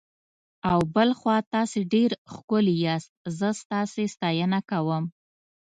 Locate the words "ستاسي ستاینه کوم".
3.61-5.03